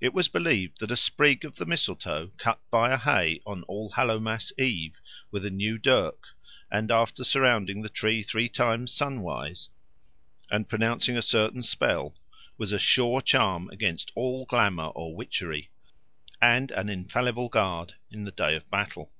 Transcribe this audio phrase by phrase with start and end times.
[0.00, 4.50] It was believed that a sprig of the mistletoe cut by a Hay on Allhallowmas
[4.58, 4.98] eve,
[5.30, 6.28] with a new dirk,
[6.70, 9.68] and after surrounding the tree three times sunwise,
[10.50, 12.14] and pronouncing a certain spell,
[12.56, 15.68] was a sure charm against all glamour or witchery,
[16.40, 19.12] and an infallible guard in the day of battle.